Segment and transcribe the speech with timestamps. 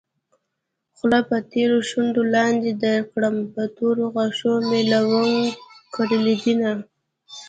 [0.95, 5.41] خوله به تر شونډو لاندې درکړم په تورو غاښو مې لونګ
[5.93, 6.71] کرلي دينه